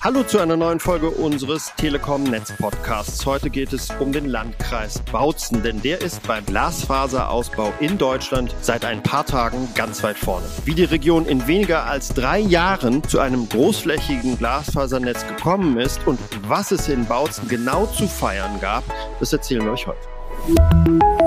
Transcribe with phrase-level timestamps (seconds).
[0.00, 3.24] Hallo zu einer neuen Folge unseres Telekom Netz Podcasts.
[3.24, 8.84] Heute geht es um den Landkreis Bautzen, denn der ist beim Glasfaserausbau in Deutschland seit
[8.84, 10.46] ein paar Tagen ganz weit vorne.
[10.64, 16.18] Wie die Region in weniger als drei Jahren zu einem großflächigen Glasfasernetz gekommen ist und
[16.48, 18.82] was es in Bautzen genau zu feiern gab,
[19.20, 21.21] das erzählen wir euch heute.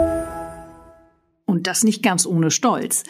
[1.55, 3.05] Und das nicht ganz ohne Stolz.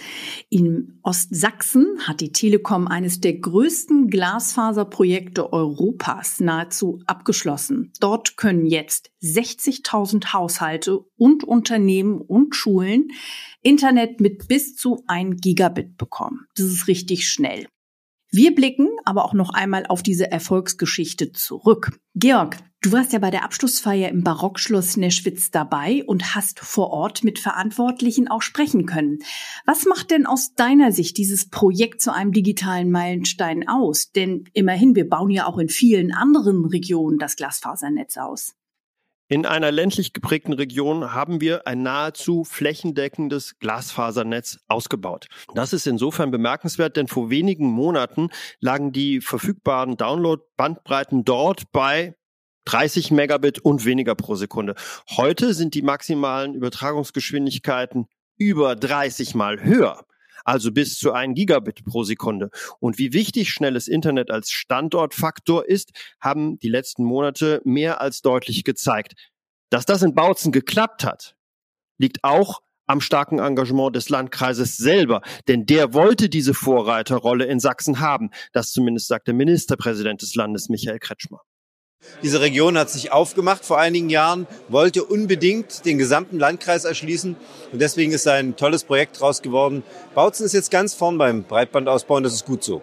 [0.52, 7.92] In Ostsachsen hat die Telekom eines der größten Glasfaserprojekte Europas nahezu abgeschlossen.
[8.00, 13.08] Dort können jetzt 60.000 Haushalte und Unternehmen und Schulen
[13.64, 16.46] Internet mit bis zu 1 Gigabit bekommen.
[16.56, 17.66] Das ist richtig schnell.
[18.38, 21.98] Wir blicken aber auch noch einmal auf diese Erfolgsgeschichte zurück.
[22.16, 27.24] Georg, du warst ja bei der Abschlussfeier im Barockschloss Neschwitz dabei und hast vor Ort
[27.24, 29.20] mit Verantwortlichen auch sprechen können.
[29.66, 34.12] Was macht denn aus deiner Sicht dieses Projekt zu einem digitalen Meilenstein aus?
[34.12, 38.54] Denn immerhin, wir bauen ja auch in vielen anderen Regionen das Glasfasernetz aus.
[39.28, 45.28] In einer ländlich geprägten Region haben wir ein nahezu flächendeckendes Glasfasernetz ausgebaut.
[45.56, 52.16] Das ist insofern bemerkenswert, denn vor wenigen Monaten lagen die verfügbaren Download-Bandbreiten dort bei
[52.66, 54.76] 30 Megabit und weniger pro Sekunde.
[55.10, 58.06] Heute sind die maximalen Übertragungsgeschwindigkeiten
[58.38, 60.06] über 30 mal höher
[60.46, 62.50] also bis zu 1 Gigabit pro Sekunde.
[62.80, 68.64] Und wie wichtig schnelles Internet als Standortfaktor ist, haben die letzten Monate mehr als deutlich
[68.64, 69.14] gezeigt.
[69.70, 71.36] Dass das in Bautzen geklappt hat,
[71.98, 78.00] liegt auch am starken Engagement des Landkreises selber, denn der wollte diese Vorreiterrolle in Sachsen
[78.00, 78.30] haben.
[78.54, 81.42] Das zumindest sagt der Ministerpräsident des Landes, Michael Kretschmer.
[82.24, 87.36] Diese Region hat sich aufgemacht vor einigen Jahren, wollte unbedingt den gesamten Landkreis erschließen
[87.72, 89.84] und deswegen ist ein tolles Projekt draus geworden.
[90.14, 92.82] Bautzen ist jetzt ganz vorn beim Breitbandausbau und das ist gut so.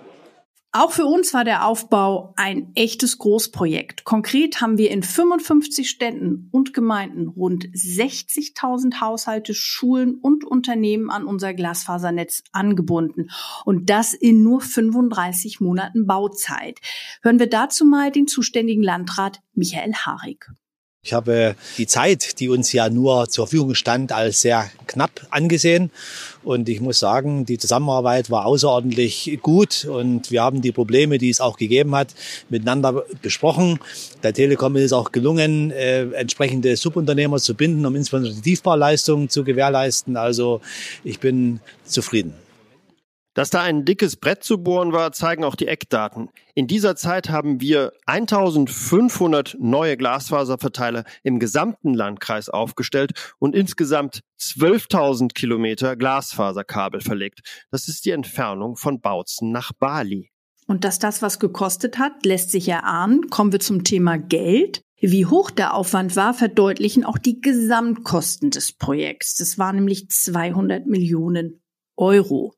[0.75, 4.05] Auch für uns war der Aufbau ein echtes Großprojekt.
[4.05, 11.27] Konkret haben wir in 55 Städten und Gemeinden rund 60.000 Haushalte, Schulen und Unternehmen an
[11.27, 13.29] unser Glasfasernetz angebunden.
[13.67, 16.79] Und das in nur 35 Monaten Bauzeit.
[17.21, 20.51] Hören wir dazu mal den zuständigen Landrat Michael Harig.
[21.05, 25.91] Ich habe die Zeit, die uns ja nur zur Verfügung stand, als sehr knapp angesehen.
[26.45, 31.29] Und ich muss sagen, die Zusammenarbeit war außerordentlich gut und wir haben die Probleme, die
[31.29, 32.15] es auch gegeben hat,
[32.51, 33.81] miteinander besprochen.
[34.23, 39.29] Der Telekom ist es auch gelungen, äh, entsprechende Subunternehmer zu binden, um insbesondere die Tiefbauleistungen
[39.29, 40.17] zu gewährleisten.
[40.17, 40.61] Also
[41.03, 42.33] ich bin zufrieden.
[43.35, 46.29] Dass da ein dickes Brett zu bohren war, zeigen auch die Eckdaten.
[46.55, 55.33] In dieser Zeit haben wir 1500 neue Glasfaserverteiler im gesamten Landkreis aufgestellt und insgesamt 12.000
[55.33, 57.41] Kilometer Glasfaserkabel verlegt.
[57.71, 60.31] Das ist die Entfernung von Bautzen nach Bali.
[60.67, 63.31] Und dass das was gekostet hat, lässt sich erahnen.
[63.31, 64.83] Kommen wir zum Thema Geld.
[65.01, 69.37] Wie hoch der Aufwand war, verdeutlichen auch die Gesamtkosten des Projekts.
[69.37, 71.63] Das war nämlich 200 Millionen
[71.97, 72.55] Euro.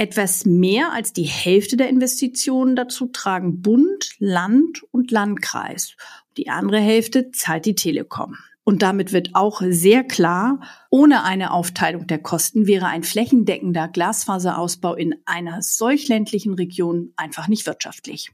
[0.00, 5.94] Etwas mehr als die Hälfte der Investitionen dazu tragen Bund, Land und Landkreis.
[6.38, 8.38] Die andere Hälfte zahlt die Telekom.
[8.64, 14.94] Und damit wird auch sehr klar, ohne eine Aufteilung der Kosten wäre ein flächendeckender Glasfaserausbau
[14.94, 18.32] in einer solch ländlichen Region einfach nicht wirtschaftlich.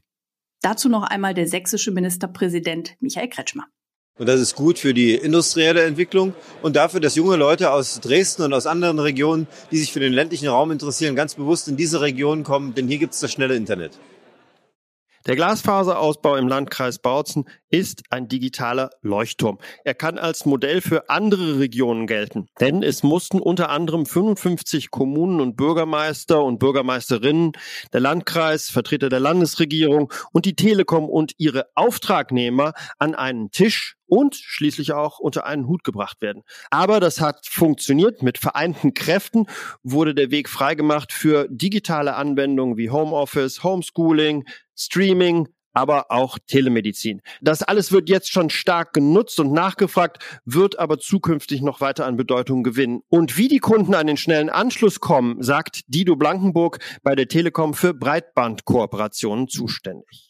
[0.61, 3.65] Dazu noch einmal der sächsische Ministerpräsident Michael Kretschmer.
[4.17, 6.33] Und das ist gut für die industrielle Entwicklung
[6.63, 10.13] und dafür, dass junge Leute aus Dresden und aus anderen Regionen, die sich für den
[10.13, 13.55] ländlichen Raum interessieren, ganz bewusst in diese Region kommen, denn hier gibt es das schnelle
[13.55, 13.91] Internet.
[15.27, 19.59] Der Glasfaserausbau im Landkreis Bautzen ist ein digitaler Leuchtturm.
[19.83, 25.41] Er kann als Modell für andere Regionen gelten, denn es mussten unter anderem 55 Kommunen
[25.41, 27.51] und Bürgermeister und Bürgermeisterinnen,
[27.91, 34.35] der Landkreis, Vertreter der Landesregierung und die Telekom und ihre Auftragnehmer an einen Tisch und
[34.35, 36.43] schließlich auch unter einen Hut gebracht werden.
[36.71, 38.23] Aber das hat funktioniert.
[38.23, 39.45] Mit vereinten Kräften
[39.83, 45.47] wurde der Weg freigemacht für digitale Anwendungen wie Homeoffice, Homeschooling, Streaming,
[45.77, 47.21] aber auch Telemedizin.
[47.39, 52.17] Das alles wird jetzt schon stark genutzt und nachgefragt, wird aber zukünftig noch weiter an
[52.17, 53.03] Bedeutung gewinnen.
[53.09, 57.75] Und wie die Kunden an den schnellen Anschluss kommen, sagt Dido Blankenburg bei der Telekom
[57.75, 60.26] für Breitbandkooperationen zuständig.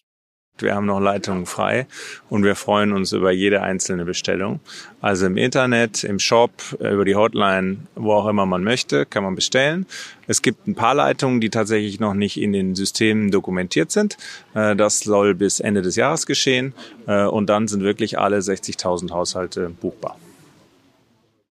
[0.61, 1.87] Wir haben noch Leitungen frei
[2.29, 4.59] und wir freuen uns über jede einzelne Bestellung.
[5.01, 9.23] Also im Internet, im Shop, äh, über die Hotline, wo auch immer man möchte, kann
[9.23, 9.85] man bestellen.
[10.27, 14.17] Es gibt ein paar Leitungen, die tatsächlich noch nicht in den Systemen dokumentiert sind.
[14.53, 16.73] Äh, das soll bis Ende des Jahres geschehen
[17.07, 20.17] äh, und dann sind wirklich alle 60.000 Haushalte buchbar.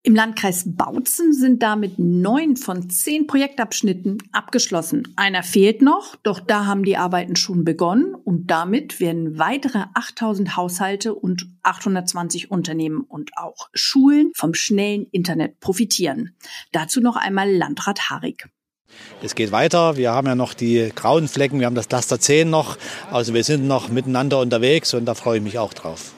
[0.05, 5.15] Im Landkreis Bautzen sind damit neun von zehn Projektabschnitten abgeschlossen.
[5.15, 10.57] Einer fehlt noch, doch da haben die Arbeiten schon begonnen und damit werden weitere 8000
[10.57, 16.35] Haushalte und 820 Unternehmen und auch Schulen vom schnellen Internet profitieren.
[16.73, 18.49] Dazu noch einmal Landrat Harig.
[19.23, 19.97] Es geht weiter.
[19.97, 21.61] Wir haben ja noch die grauen Flecken.
[21.61, 22.77] Wir haben das Cluster 10 noch.
[23.13, 26.13] Also wir sind noch miteinander unterwegs und da freue ich mich auch drauf.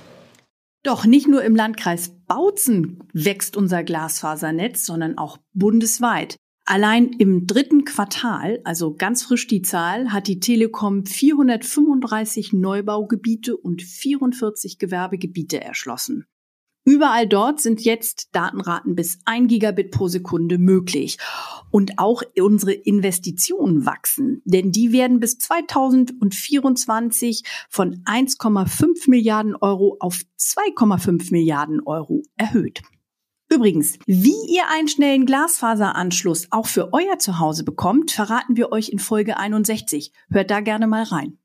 [0.84, 6.36] Doch nicht nur im Landkreis Bautzen wächst unser Glasfasernetz, sondern auch bundesweit.
[6.66, 13.82] Allein im dritten Quartal, also ganz frisch die Zahl, hat die Telekom 435 Neubaugebiete und
[13.82, 16.26] 44 Gewerbegebiete erschlossen.
[16.86, 21.16] Überall dort sind jetzt Datenraten bis 1 Gigabit pro Sekunde möglich.
[21.70, 30.20] Und auch unsere Investitionen wachsen, denn die werden bis 2024 von 1,5 Milliarden Euro auf
[30.38, 32.82] 2,5 Milliarden Euro erhöht.
[33.50, 38.98] Übrigens, wie ihr einen schnellen Glasfaseranschluss auch für euer Zuhause bekommt, verraten wir euch in
[38.98, 40.12] Folge 61.
[40.30, 41.38] Hört da gerne mal rein.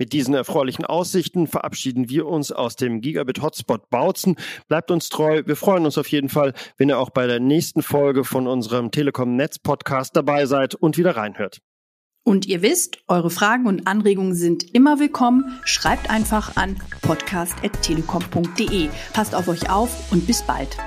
[0.00, 4.36] Mit diesen erfreulichen Aussichten verabschieden wir uns aus dem Gigabit Hotspot Bautzen.
[4.66, 5.42] Bleibt uns treu.
[5.44, 8.92] Wir freuen uns auf jeden Fall, wenn ihr auch bei der nächsten Folge von unserem
[8.92, 11.60] Telekom Netz Podcast dabei seid und wieder reinhört.
[12.24, 15.60] Und ihr wisst, eure Fragen und Anregungen sind immer willkommen.
[15.66, 18.88] Schreibt einfach an podcast.telekom.de.
[19.12, 20.78] Passt auf euch auf und bis bald.